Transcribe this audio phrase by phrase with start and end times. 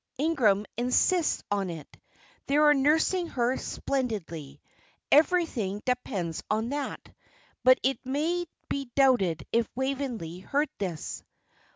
[0.17, 1.85] Ingram insists on it.
[2.47, 4.59] They are nursing her splendidly.
[5.11, 7.07] Everything depends on that."
[7.63, 11.23] But it may be doubted if Waveney heard this.